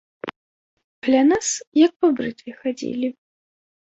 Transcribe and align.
Каля 1.07 1.19
нас 1.31 1.47
як 1.85 1.93
па 2.05 2.09
брытве 2.19 2.51
хадзілі. 2.65 3.07